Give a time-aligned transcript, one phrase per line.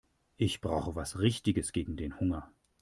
[0.37, 2.51] Ich brauche was Richtiges gegen den Hunger.